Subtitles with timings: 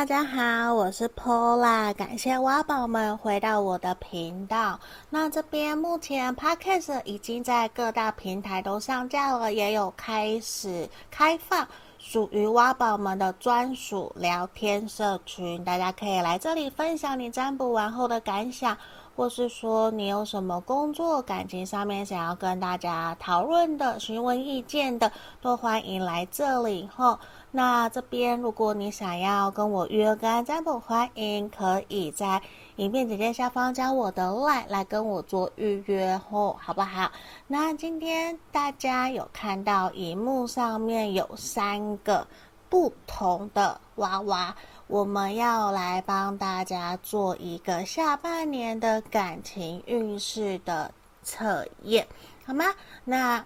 [0.00, 4.80] 大家好，我是 Pola，感谢挖宝们回到我的频道。
[5.10, 11.68] 那这边目前 Podcast 已经在各大平台都上架了，也有开始开放
[11.98, 18.74] 属于挖宝们的专属聊天社群，大家可以来这里分享你占卜完后的感想。
[19.16, 25.12] 或是说你有什么工作、感情上面想要跟大家讨论的、询问意见的，
[25.42, 27.18] 都欢迎来这里吼。
[27.52, 32.40] 那这边如果你想要跟我约个案占卜，欢迎可以在
[32.76, 37.10] 影片简介下方加我的 LINE 来跟我做预约哦，好不好？
[37.48, 42.26] 那今天大家有看到荧幕上面有三个
[42.68, 44.54] 不同的娃娃。
[44.86, 52.06] 我们要来帮大家做一个下半年的感情运势的测验，
[52.44, 52.64] 好吗？
[53.04, 53.44] 那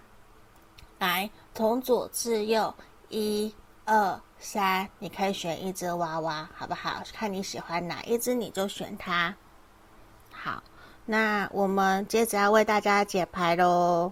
[0.97, 2.73] 来从左至右，
[3.09, 3.53] 一、
[3.87, 7.03] 二、三，你可以选一只娃娃，好不好？
[7.13, 9.35] 看你喜欢哪一只，你就选它。
[10.31, 10.63] 好，
[11.05, 14.11] 那我们接着要为大家解牌喽。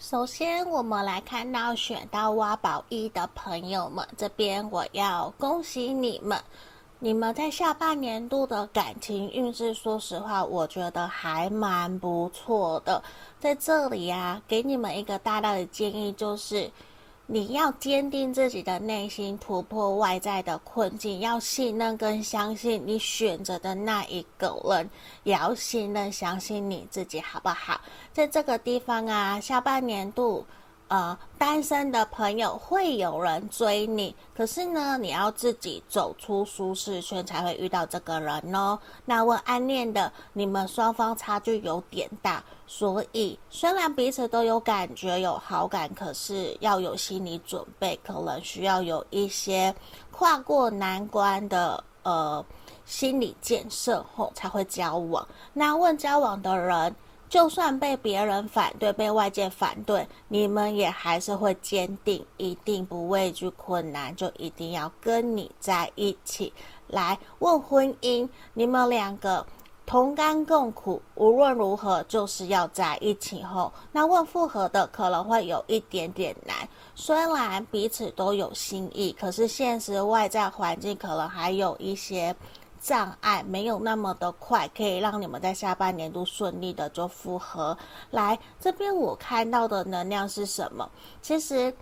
[0.00, 6.42] 首先，我们来看到选到挖宝一的朋友们，这边我要恭喜你们，
[7.02, 13.02] 你们在下半年度的感情运势，说实话，我觉得还蛮不错的。
[13.38, 16.70] 在这里呀、啊，给你们一个大大的建议，就是。
[17.32, 24.90] 你要坚定自己的内心，突破外在的困境，要信任跟相信你选择的那一个人，
[25.22, 27.80] 也要信任相信你自己，好不好？
[28.12, 30.44] 在这个地方啊，下半年度。
[30.90, 38.76] 呃，单身的朋友会有人追你，可是呢，你要自己走出舒适圈才会遇到这个人哦。
[39.04, 49.72] 那问暗恋的，你们双方差距有点大，所以虽然彼此都有感觉、有好感，可是要有心理准备，可能需要有一些
[50.10, 52.44] 跨过难关的呃
[52.84, 55.24] 心理建设后才会交往。
[55.52, 56.92] 那问交往的人。
[57.30, 66.52] 就算被别人反对，被外界反对，你们也还是会坚定，一定不畏惧困难，就一定要跟你在一起。
[66.88, 69.46] 来问婚姻，你们两个
[69.86, 73.44] 同甘共苦，无论如何就是要在一起。
[73.44, 82.34] 后，那问复合的可能会有一点点难，虽然彼此都有心意，可是现实外在环境可能还有一些。
[82.80, 87.76] 障碍没有那么的快，可以让你们在下半年度顺利的做复合。
[88.10, 90.90] 来这边，我看到的能量是什么？
[91.20, 91.72] 其实，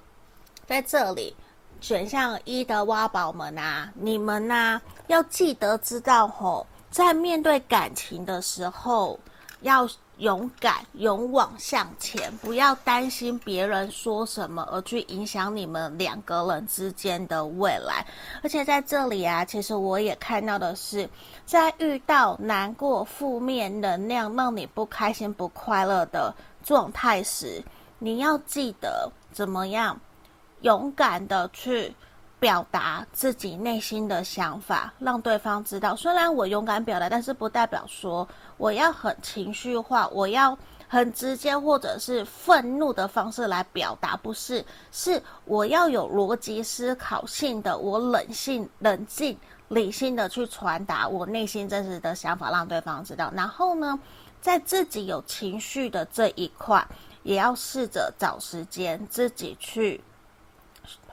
[0.67, 1.35] 在这里
[1.81, 9.19] 选项一的挖宝们啊，你们呐、啊、要记得知道吼，在面对感情的时候
[9.61, 9.89] 要。
[10.19, 18.05] 勇敢，勇往向前，不要担心别人说什么而去影响你们两个人之间的未来。
[18.43, 21.09] 而且在这里啊，其实我也看到的是，
[21.47, 27.62] 在遇到难过、负面能量让你不开心、不快乐的状态时，
[27.99, 30.00] 你要记得怎么样
[30.62, 31.95] 勇敢的去。
[32.41, 35.97] 表达自己内心的想法，让对方知道。
[35.97, 38.26] 虽然我勇敢表达，但是不代表说
[38.56, 40.56] 我要很情绪化，我要
[40.87, 44.16] 很直接或者是愤怒的方式来表达。
[44.16, 49.37] 不是，是我要有逻辑思考性的，我冷静、冷静、
[49.69, 53.32] 理性的去传达我内心真实的想法，让对方知道。
[53.34, 53.99] 然后呢，
[54.41, 56.87] 在自己有情绪的这一块，
[57.25, 60.00] 也要试着找时间自己去。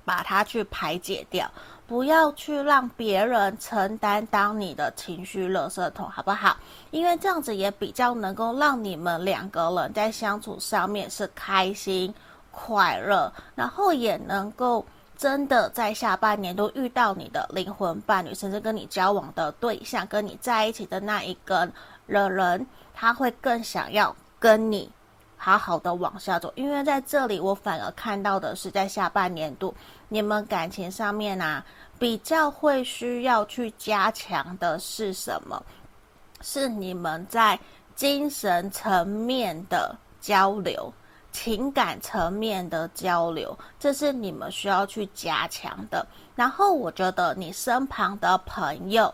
[0.05, 1.51] 把它去排解掉，
[1.87, 6.55] 不要去让别人承担当你的情绪垃圾桶，好不好？
[6.91, 12.13] 因为这样子也比较能够让你们两个人在相处上面是开心、
[12.51, 14.85] 快乐，然后也能够
[15.17, 21.67] 真的在下半年都遇到你的灵魂伴侣，甚至跟你交往的对象，跟你在一起的那一个
[22.05, 24.89] 人，他会更想要跟你。
[25.45, 29.71] 好好的往下走，因为在这里我反而看到的是，在下半年度
[30.09, 31.63] 你们感情上面啊，
[31.99, 35.61] 比较会需要去加强的是什么？
[36.41, 37.59] 是你们在
[37.95, 40.91] 精神层面的交流、
[41.31, 46.03] 情感层面的交流，这是你们需要去加强的。
[46.35, 49.13] 然后我觉得你身旁的朋友。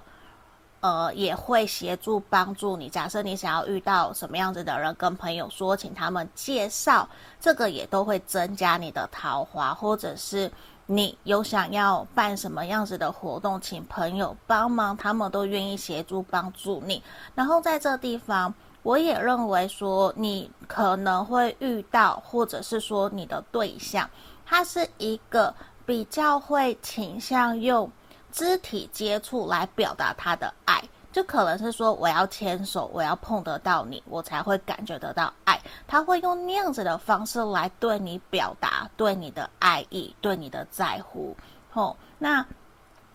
[0.82, 2.90] 呃，也会协助帮助你。
[2.90, 7.08] 假设你想要遇到什么样子的人，跟朋友说，请他们介绍，
[7.40, 10.52] 这个也都会增加你的桃花，或者是
[10.88, 17.02] 你有想要办什么样子的活动，请朋友帮忙，他们都愿意协助帮助你。
[17.36, 18.52] 然后在这地方，
[18.82, 24.10] 我也认为说，你可能会遇到，或者是说你的对象，
[24.44, 25.54] 他是一个
[25.86, 27.90] 比较会倾向用
[28.32, 30.82] 肢体接触来表达他的爱。
[31.12, 35.60] 就可能是说，我要牵手，我要碰得到你，我才会感觉得到爱。
[35.86, 41.36] 他会用那样子的方式来对你表达对你的爱意，对你的在乎。
[41.74, 42.46] 哦，那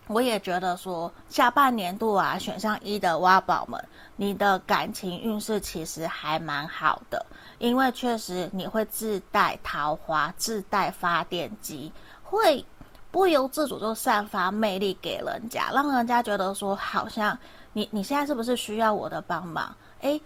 [0.05, 3.83] 我也觉得说，下半年度啊，选项一的挖宝们，
[4.15, 7.25] 你的感情运势其实还蛮好的，
[7.57, 11.91] 因为确实你会自带桃花，自带发电机，
[12.21, 12.63] 会
[13.17, 17.35] 不由自主就散发魅力给人家，让人家觉得说好像。
[17.73, 19.75] 你你现在是不是需要我的帮忙？
[20.01, 20.21] 诶，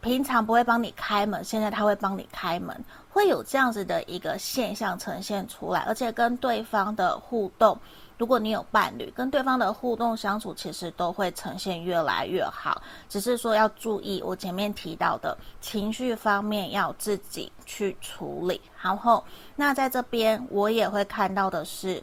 [0.00, 2.80] 平常不会帮你开门，现在他会帮你开门，
[3.10, 7.76] 会有这样子的一个现象呈现出来，而且跟对方的互动，
[8.16, 12.80] 如果你有伴侣，跟对方的互动相处，其实都会呈现越来越好。
[13.08, 18.60] 只是说要注意我前面提到的情绪方面要自己去处理。
[18.80, 19.24] 然后，
[19.56, 22.00] 那在这边我也会看到的是。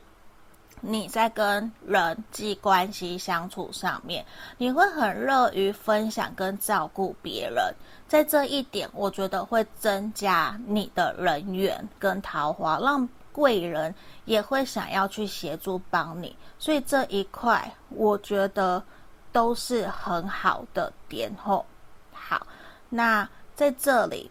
[0.81, 4.25] 你在跟人际关系相处上面，
[4.57, 7.73] 你会很乐于分享跟照顾别人，
[8.07, 13.93] 在这一点，我觉得会增加你的人缘跟桃花，让贵人
[14.25, 18.83] 也会想要去协助帮你，所以这一块我觉得
[19.31, 21.65] 都是很好的点吼。
[22.13, 22.45] 好，
[22.89, 24.29] 那在这里，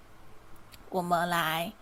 [0.88, 1.73] 我们来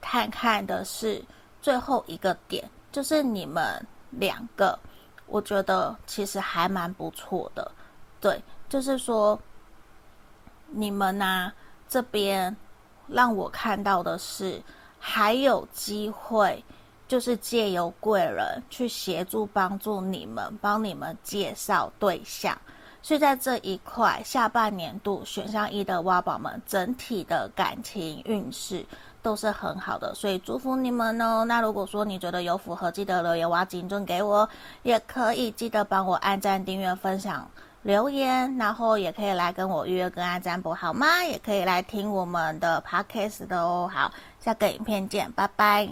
[0.00, 1.22] 看看的是
[1.62, 3.86] 最后一个点，就是你们。
[4.18, 4.76] 两个，
[5.26, 7.70] 我觉得其实还蛮不错的，
[8.20, 9.38] 对，就是说
[10.66, 11.54] 你们呢、啊、
[11.88, 12.56] 这边
[13.06, 14.60] 让我看到的是
[14.98, 16.64] 还有机会，
[17.06, 22.60] 就是借由贵人去协助帮助你们，帮你们介绍对象，
[23.00, 28.84] 所以在这一块下半年度选项一的挖宝们整体的感情运势。
[29.22, 31.44] 都是很好的，所以祝福你们哦。
[31.44, 34.48] 那如果说你觉得有符合，记得留言挖金樽给我，
[34.82, 37.48] 也可以记得帮我按赞、订阅、分享、
[37.82, 41.24] 留言，然后也可以来跟我预约跟按占卜，好吗？
[41.24, 43.90] 也可以来听我们的 podcast 的哦。
[43.92, 45.88] 好，下个影片见，拜拜。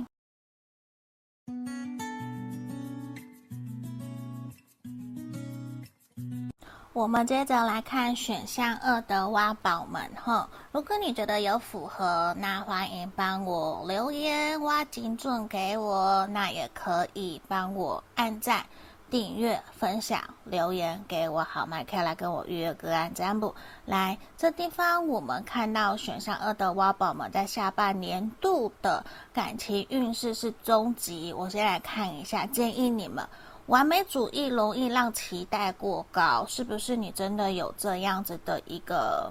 [6.98, 18.66] 我们接着来看选项二的挖宝们哈，如果你觉得有符合，那欢迎帮我留言挖金钻给我，那也可以帮我按赞、
[19.08, 21.84] 订阅、分享、留言给我好吗？
[21.88, 23.54] 可以来跟我预约个案占卜。
[23.84, 33.24] 来，这地方我们看到选项二的挖宝们在下半年度的感情运势是中级，我先来看一下，建议你们。
[33.68, 39.30] 完美主义容易让期待过高，是不是你真的有这样子的一个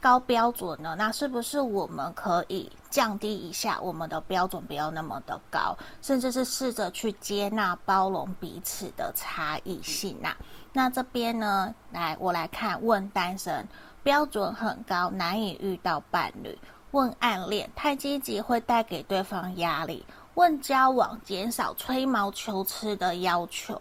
[0.00, 0.96] 高标准呢？
[0.98, 10.36] 那是不是我们可以降低一下我们的标准，不要那么的高，甚至是试着去接纳、包容彼此的差异性啊？
[10.72, 13.64] 那这边呢，来我来看，问单身
[14.02, 16.50] 标准很高，难以遇到伴侣；
[16.90, 20.04] 问暗恋太积极会带给对方压力。
[20.38, 23.74] 问交往，减少吹毛求疵的要求；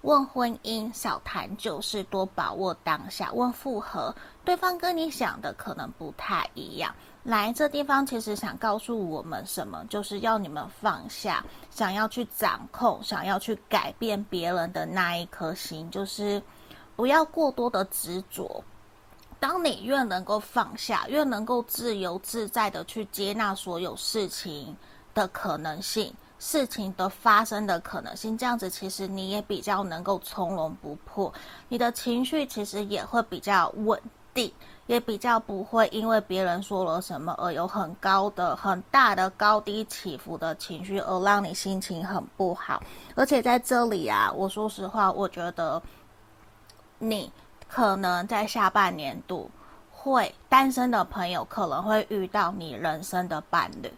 [0.00, 6.94] 问婚姻，少谈旧事，多把握当下；问复合，对方跟你想的可能不太一样。
[7.24, 9.84] 来，这地方其实想告诉我们什么？
[9.90, 16.42] 就是要你们放下，想要去掌控，想要去改变别人的那一颗心，就是
[16.96, 18.64] 不要过多的执着。
[19.38, 24.74] 当你越能够放下，越能够自由自在的去接纳所有事情。
[25.18, 31.32] 的可能性，事情的发生的可能性，这样子其实你也比较能够从容不迫，
[31.68, 34.00] 你的情绪其实也会比较稳
[34.32, 34.52] 定，
[34.86, 42.80] 也比较不会因为别人说了什么而有很高的、很大的高低起伏的情绪，而让你心情很不好。
[43.16, 45.82] 而且在这里啊，我说实话，我觉得
[47.00, 47.32] 你
[47.68, 49.50] 可能在下半年度
[49.90, 53.92] 会单身的朋友可能会遇到你人生的伴侣。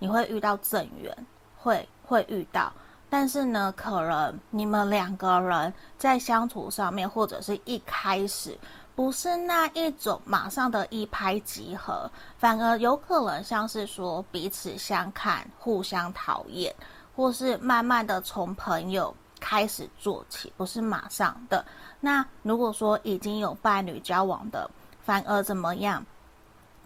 [0.00, 1.16] 你会遇到正缘，
[1.56, 2.72] 会会遇到，
[3.08, 8.58] 但是呢，可能你们两个人在相处上面，或者是一开始
[8.96, 16.74] 不是那一种马上的一拍即合，反而有可能像是说彼此相看，互相讨厌，
[17.14, 21.64] 或是慢慢的从朋友开始做起，不是马上的。
[22.00, 24.70] 那如果说已经有伴侣交往的，
[25.02, 26.04] 反而怎么样？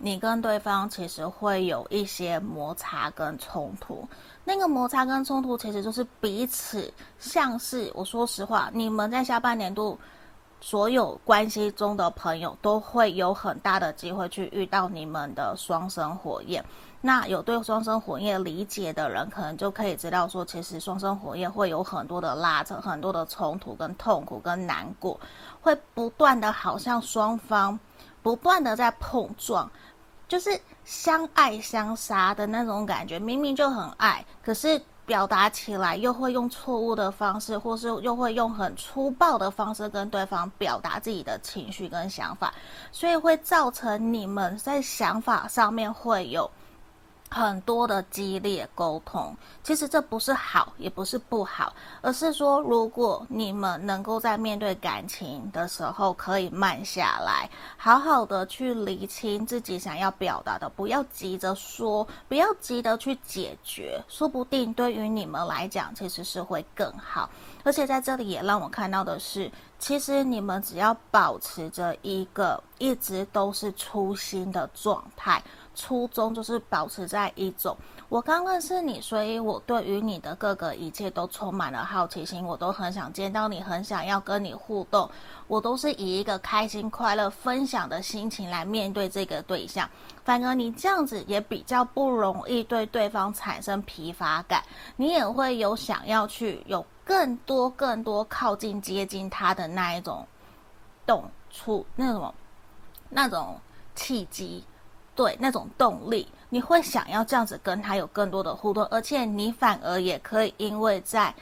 [0.04, 4.06] 你跟对方其实会有一些摩擦跟冲突。
[4.44, 9.98] 那个摩擦跟冲突，其实就是彼此像是我说实话，你们在下半年度
[10.60, 16.62] 所有关系中的朋友都会有很大的机会去遇到你们的双生火焰。
[17.00, 25.18] 那有对双生火焰理解的人，可能就可以知道说，其实双生火焰会有很多的拉扯、很多的冲突、跟痛苦、跟难过，
[25.62, 27.80] 会不断的，好像双方
[28.22, 29.70] 不断的在碰撞。
[30.34, 42.52] 就是相爱相杀的那种感觉，明明就很爱，可是表达起来又会用错误的方式，或是又会用很粗暴的方式跟对方表达自己的情绪跟想法，
[42.90, 46.50] 所以会造成你们在想法上面会有。
[47.34, 67.28] 很多的激烈沟通，其实这不是好，也不是不好，而是说，如果你们能够在面对感情的时候，可以慢下来，好好的去厘清自己想要表达的，不要急着说，不要急着去解决，说不定对于你们来讲，其实是会更好。
[67.64, 69.50] 而且在这里也让我看到的是，
[69.80, 75.42] 其实你们只要保持着一个一直都是初心的状态。
[75.74, 77.76] 初衷就是保持在一种，
[78.08, 85.10] 我刚认识你，所以我对于你的各个一切都充满了好奇心，我都很想见到你，很想要跟你互动，
[85.48, 89.88] 我都是以一个开心、快乐、分享的心情来面对这个对象。
[90.24, 94.62] 反而你这样子也比较不容易对对方产生疲乏感，
[94.96, 100.26] 你也会有想要去有更多、更多靠近、接近他的那一种
[101.04, 102.32] 动处，那种
[103.10, 103.60] 那种
[103.94, 104.64] 契机。
[105.14, 111.34] 对，那种动力，你会想要这样子跟他有更多的互动，而且你反而也可以因为在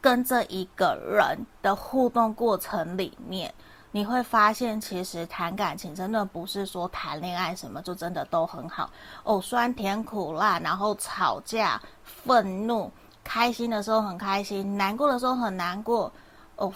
[0.00, 3.52] 跟这一个人的互动过程里面，
[3.92, 8.90] 你会发现其实谈感情真的不是说谈恋爱什么就真的都很好
[9.22, 12.90] 哦，酸甜苦辣，然后吵架、愤怒、
[13.22, 16.12] 开心的时候很开心，难过的时候很难过，
[16.56, 16.72] 哦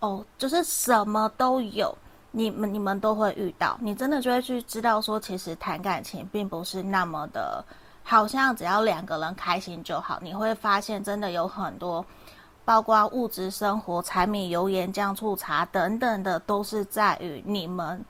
[0.00, 1.96] 哦，就是什么都有。
[2.32, 7.64] 你们你们都会遇到，你真的就会去知道说，其实谈感情并不是那么的，
[8.04, 10.18] 好像只要两个人开心就好。
[10.22, 12.04] 你会发现，真的有很多，
[12.64, 18.04] 包括物质生活、柴米油盐酱醋茶等等的，都是在于你们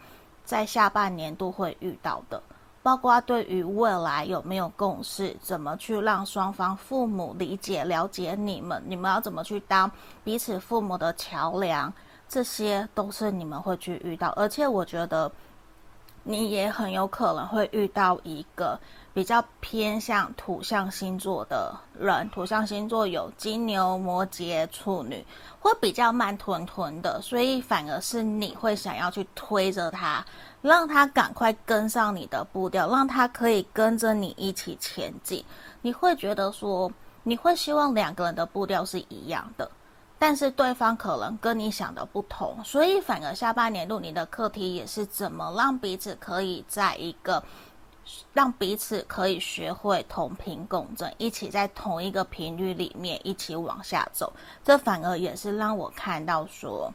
[0.45, 2.43] 在下半年都会遇到的。
[2.83, 9.91] 包括对于未来有没有共识，怎么去让双方父母理解、了解你们，你们要怎么去当
[10.25, 11.93] 彼此父母的桥梁。
[12.31, 15.31] 这些都是你们会去遇到，而且我觉得
[16.23, 18.79] 你也很有可能会遇到一个
[19.13, 22.31] 比较偏向土象星座的人。
[22.31, 25.27] 土象星座有金牛、摩羯、处女，
[25.59, 30.25] 会比较慢吞吞的，所以反而是你会想要去推着他，
[30.63, 35.45] 让他赶快跟上你的步调，让他可以跟着你一起前进。
[35.83, 36.89] 你会觉得说，
[37.25, 39.69] 你会希望两个人的步调是一样的。
[40.23, 47.43] 但是对方可能跟你想的不同，所以反而下半年度你的课题也是怎么让彼此可以在一个，
[48.35, 54.31] 让彼此可以学会同频共振，一起在同一个频率里面一起往下走。
[54.63, 56.93] 这反而也是让我看到说，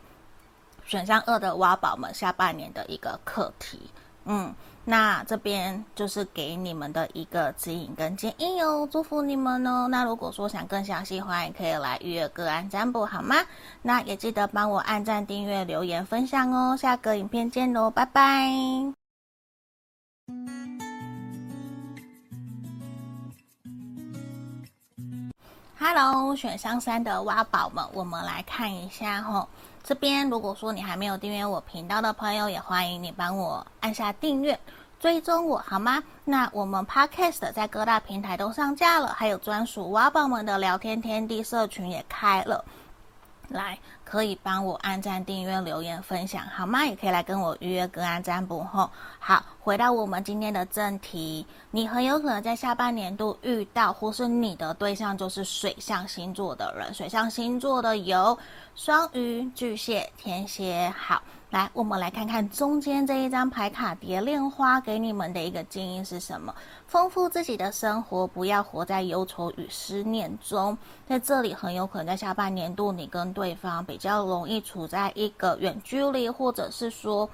[0.86, 3.90] 选项二的挖宝们下半年的一个课题，
[4.26, 4.54] 嗯。
[4.88, 9.88] 那这边就是给你们的一个指引跟建议哦，祝福你们哦。
[9.88, 13.36] 那如果说想更详细的话，也可以来预约个案占卜，好吗？
[13.82, 16.78] 那也记得帮我按赞、订阅、留言、分享哦。
[16.78, 18.52] 下个影片见喽，拜拜。
[25.80, 29.50] Hello，选项三的挖宝们，我们来看一下吼。
[29.88, 34.60] 这边如果说你还没有订阅我频道的朋友，也欢迎你帮我按下订阅，
[35.00, 36.02] 追踪我好吗？
[36.24, 42.66] 那我们 Podcast 在各大平台都上架了，还有专属挖宝们的聊天天地社群也开了，
[43.50, 46.86] 来可以帮我按赞、订阅、留言、分享好吗？
[46.86, 48.90] 也可以来跟我预约个案占卜后。
[49.20, 58.38] 好，回到我们今天的正题，你很有可能在下半年度遇到，或是你的对象就是水象星座的人，水象星座的有。
[58.76, 61.22] 双鱼、巨蟹、天蝎，好，
[61.56, 66.54] 来，我们来看看中间这一张牌卡蝶恋花给你们的一个建议是什么？
[66.86, 70.78] 丰富自己的生活，不要活在忧愁与思念中。
[71.08, 77.30] 在这里，很有可能在下半年度，你跟对方比较容易处在一个远距离，或者是说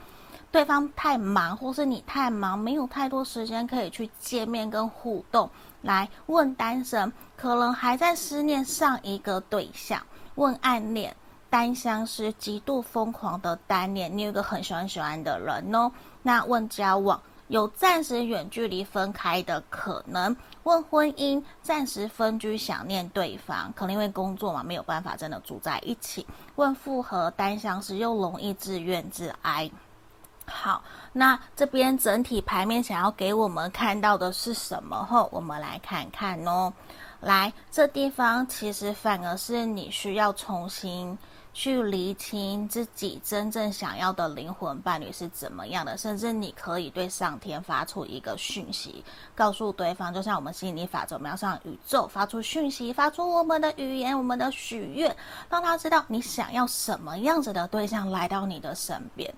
[0.51, 5.49] 对方太忙，或是你太忙，没有太多时间可以去见面跟互动。
[5.81, 9.99] 来问单身，可能还在思念上一个对象。
[10.35, 11.15] 问暗恋。
[11.51, 15.91] 单相思，极度疯狂的单恋，你有一个很喜欢喜欢的人哦。
[16.24, 20.34] 那问交往，有暂时远距离分开的可能。
[20.63, 26.25] 问婚姻，暂时分居，想念对方，可能因为工作嘛，没有办法真的住在一起。
[26.55, 29.70] 问复合，单相思又容易自怨自哀。
[30.46, 30.81] 好，
[31.12, 35.03] 那这边整体牌面想要给我们看到的是什么？
[35.03, 36.72] 后我们来看看哦。
[37.20, 41.17] 来，这地方其实反而是你需要重新。
[41.53, 49.03] 去厘清自己真正想要的灵魂伴侣是怎么样的，甚至你可以对上天发出一个讯息，
[49.36, 55.13] 告诉对方，就像我们吸引力法则，我们要向宇宙发出讯息，发出我们的语言，我们的许愿，
[55.50, 59.34] 让他知道你想要什么样子的对象来到你的身边。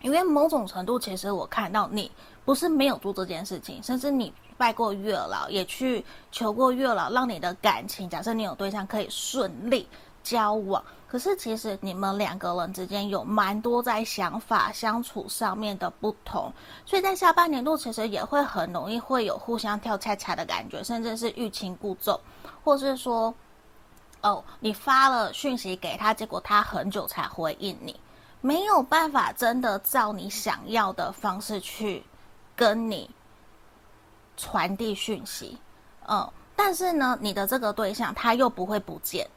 [0.00, 2.10] 因为某种程度，其实我看到你
[2.44, 9.86] 不是没有做这件事情，甚至你拜过月老，也去求过月老，让你的感情，假设你有对象，可以顺利
[10.22, 10.82] 交往。
[11.06, 16.50] 可是，其实你们两个人之间有蛮多在想法相处上面的不同，
[16.86, 22.18] 所以在下半年度其实也会很容易会有互相跳恰恰的感觉，甚至是欲擒故纵，
[22.64, 23.34] 或是说，
[24.22, 28.00] 哦，你发了讯息给他，结果他很久才回应你，
[28.40, 32.02] 没有办法真的照你想要的方式去
[32.56, 33.10] 跟你
[34.38, 35.58] 传递讯息，
[36.08, 36.26] 嗯，
[36.56, 39.28] 但是呢，你的这个对象他又不会不见。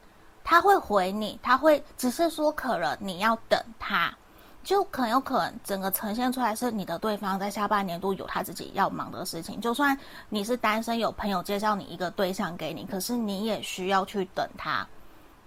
[0.48, 4.14] 他会回你，他会只是说可能你要等他，
[4.62, 9.60] 就很有可能整个呈现出来是你的对方在下半年度有他自己要忙的事情。
[9.60, 9.98] 就算
[10.28, 14.86] 你是单身，有朋友介绍你一个对象给你，可是你也需要去等他。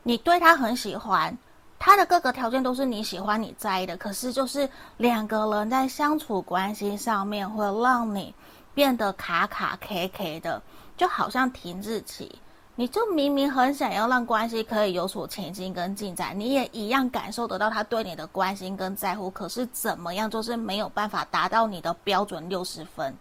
[0.03, 1.37] 你对他很喜欢，
[1.79, 8.35] 他的各个条件都是你喜欢、你在意的，可是就是两个人在相处关系上面会让你
[8.73, 10.61] 变得卡卡 K K 的，
[10.97, 12.37] 就好像停滞期。
[12.79, 23.13] 你就明明很想要让关系可以有所前进跟进展，你也一样感受得到他对你的关心跟在乎，可是怎么样就是没有办法达到你的标准六十分，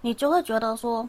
[0.00, 1.08] 你就会觉得说，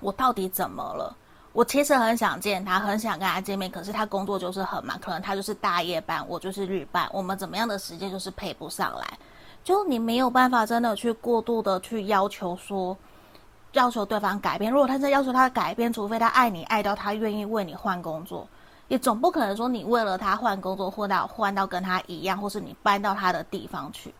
[0.00, 1.14] 我到底怎么了？
[1.52, 9.18] 我其实很想见他，很想跟他见面，可是他工作就是很忙，可能他就是大夜班，我就是日班，我们怎么样的时间就是配不上来，
[9.62, 12.96] 就你没有办法真的去过度的去要求说。
[13.72, 18.46] 要求对方改变，如果他在要求他改变，除非他爱你爱到他愿意为你换工作，
[18.88, 24.12] 也总不可能说你为了他换工作，或到换到跟他一样，或是你搬到他的地方去。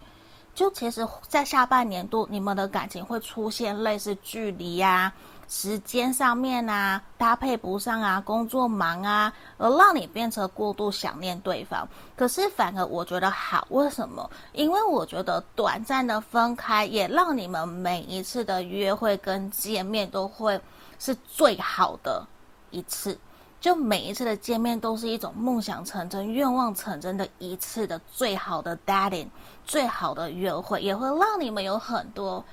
[0.55, 5.13] 就其实，在下半年度，你们的感情会出现类似距离呀。
[5.53, 11.89] 时间上面啊，搭配不上啊，工作忙啊，而让你变成过度想念对方。
[12.17, 14.31] 可是反而我觉得好，为什么？
[14.53, 20.59] 因为我觉得短暂的分开也让你们每一次的约会跟见面都会
[21.01, 22.25] 是最好的
[22.71, 23.19] 一次，
[23.61, 29.27] 就每一次的见面都是一种梦想成真、愿望成真的一次的最好的 dating，
[29.67, 32.45] 最好的约会，也会让你们有很多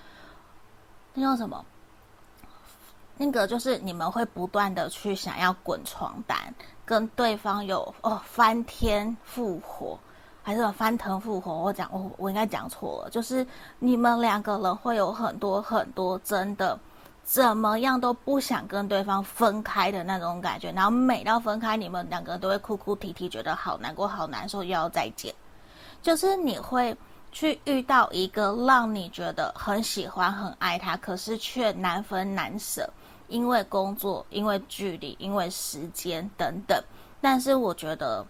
[1.13, 1.63] 那叫什么？
[3.17, 6.37] 那个就是你们会不断的去想要滚床单，
[6.85, 9.97] 跟对方有哦翻天覆火，
[10.43, 11.51] 还是翻腾覆火？
[11.53, 13.45] 我讲我我应该讲错了，就是
[13.79, 16.79] 你们两个人会有很多很多真的
[17.23, 25.33] 怎么样都不想跟对方分开的那种感觉，然后每到分开，你们两个都会哭哭啼啼，觉得好难过、好难受，又要再见。
[26.01, 26.95] 就是你会
[27.31, 32.89] 去遇到一个让你觉得很喜欢、很爱他，可是却难分难舍。
[33.27, 36.81] 因为工作，因为距离，因为时间等等，
[37.19, 38.25] 但是我觉得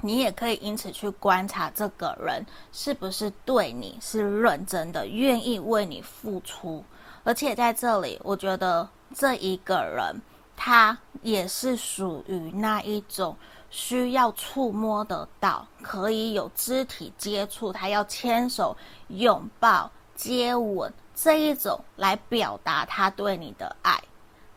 [0.00, 6.84] 你也可以因此去观察这个人是不是对你是认真的，愿意为你付出。
[7.22, 10.20] 而且在这里，我觉得这一个人
[10.56, 13.34] 他也是属于那一种
[13.70, 18.76] 需要触摸得到，可以有肢体接触，他要牵手、
[19.08, 23.98] 拥抱、接吻这一种来表达他对你的爱。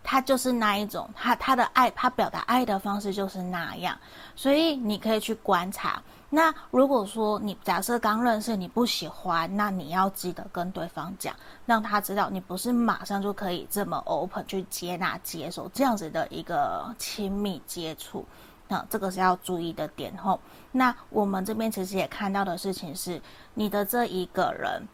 [0.10, 3.94] 他就是那一种，他他的爱，他表达爱的方式就是那样，
[4.38, 6.02] 所以你可以去观察。
[6.30, 18.26] 那如果说你假设刚认识你不喜欢，那你要记得跟对方讲，让他知道你不是马上就可以这么 open 去接纳、接受这样子的一个亲密接触，
[18.70, 20.40] 那这个是要注意的点吼。
[20.72, 23.22] 那我们这边其实也看到的事情是，
[23.54, 24.88] 你的这一个人。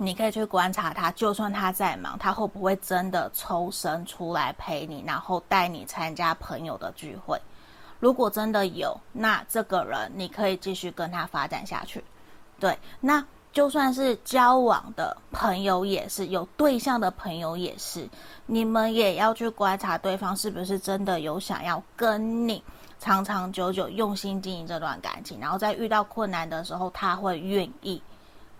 [0.00, 7.40] 你可以去观察他，就算他在忙，他会不会真的抽身出来陪你，然后带你参加朋友的聚会？
[7.98, 12.02] 如果真的有，那这个人你可以继续跟他发展下去。
[12.60, 18.08] 对，那就算是交往的朋友也是，有对象的朋友也是，
[18.46, 22.62] 你们也要去观察对方是不是真的有想要跟你
[23.00, 28.00] 长长久久用心经营这段感情，然后在遇到困难的时候，他会愿意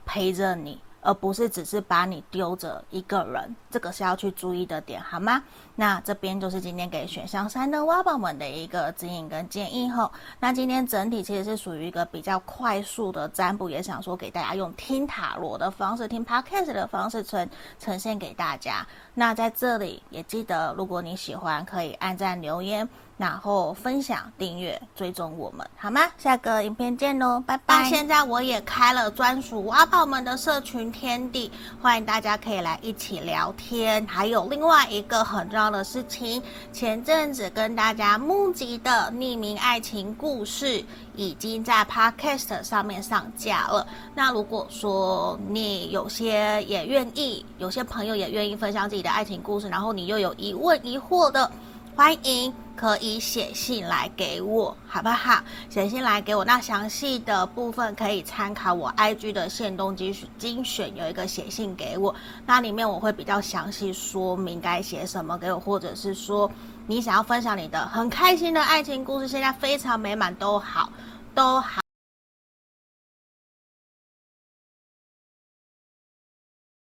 [0.04, 0.80] 陪着你。
[1.00, 5.42] 而不是只是把你丢着一个人，这个是要去注意的点，好吗？
[5.76, 10.10] 那这边就是今天给选项三的挖宝们的一个指引跟建议吼。
[10.40, 18.86] 那今天整体其实是属于一个比较快速的占卜，也想说给大家用听塔罗的方式、听 podcast 的方式呈呈现给大家。
[19.14, 22.88] 那在这里也记得，如果你喜欢，可以按赞留言。
[23.18, 26.00] 然后分享、订阅、追踪我们，好吗？
[26.16, 27.84] 下个影片见喽，拜拜！
[27.90, 31.50] 现在我也开了专属挖宝们的社群天地，
[31.82, 34.06] 欢迎大家可以来一起聊天。
[34.06, 36.40] 还有另外一个很重要的事情，
[36.72, 40.84] 前阵子跟大家募集的匿名爱情故事
[41.16, 43.84] 已经在 Podcast 上面上架了。
[44.14, 51.50] 那如果说你有些也愿意，有些朋友也愿意分享自己的爱情故事，然后你又有疑问、疑惑的，
[51.98, 52.54] 欢迎。
[52.76, 55.42] 可以写信来给我，好不好？
[55.68, 62.14] 写信来给我，那详细的部分可以参考我 IG 的限动机选精选，有一个写信给我，
[62.46, 66.48] 那里面我会比较详细说明该写什么给我，或者是说
[66.86, 70.88] 你想要分享你的很开心的爱情故事，现在非常美满，都好，
[71.34, 71.80] 都好。